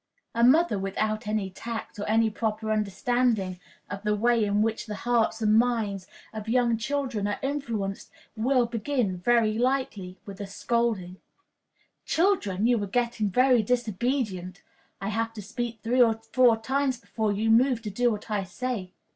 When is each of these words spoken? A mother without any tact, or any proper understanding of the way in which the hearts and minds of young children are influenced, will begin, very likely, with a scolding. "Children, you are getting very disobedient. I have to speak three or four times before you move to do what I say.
A 0.33 0.43
mother 0.43 0.79
without 0.79 1.27
any 1.27 1.51
tact, 1.51 1.99
or 1.99 2.09
any 2.09 2.31
proper 2.31 2.71
understanding 2.71 3.59
of 3.87 4.01
the 4.01 4.15
way 4.15 4.43
in 4.43 4.63
which 4.63 4.87
the 4.87 4.95
hearts 4.95 5.43
and 5.43 5.55
minds 5.59 6.07
of 6.33 6.49
young 6.49 6.75
children 6.75 7.27
are 7.27 7.37
influenced, 7.43 8.09
will 8.35 8.65
begin, 8.65 9.17
very 9.19 9.59
likely, 9.59 10.17
with 10.25 10.41
a 10.41 10.47
scolding. 10.47 11.17
"Children, 12.03 12.65
you 12.65 12.81
are 12.83 12.87
getting 12.87 13.29
very 13.29 13.61
disobedient. 13.61 14.63
I 14.99 15.09
have 15.09 15.33
to 15.33 15.41
speak 15.43 15.81
three 15.83 16.01
or 16.01 16.19
four 16.33 16.57
times 16.59 16.97
before 16.99 17.31
you 17.31 17.51
move 17.51 17.83
to 17.83 17.91
do 17.91 18.09
what 18.11 18.31
I 18.31 18.43
say. 18.43 18.93